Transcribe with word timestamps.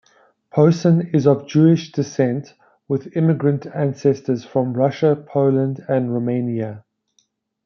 Posen 0.49 1.11
is 1.13 1.27
of 1.27 1.45
Jewish 1.47 1.91
descent, 1.91 2.55
with 2.87 3.15
immigrant 3.15 3.67
ancestors 3.67 4.43
from 4.43 4.73
Russia, 4.73 5.15
Poland, 5.15 5.85
and 5.87 6.11
Romania. 6.11 6.83